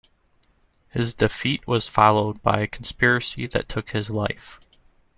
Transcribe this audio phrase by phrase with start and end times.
[0.89, 4.59] His defeat was followed by a conspiracy that took his life.